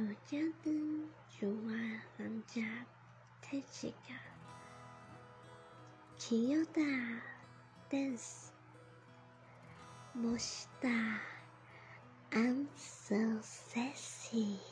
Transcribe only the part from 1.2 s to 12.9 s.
좋아 남자 태지가 기여다 댄스. 멋있다. I'm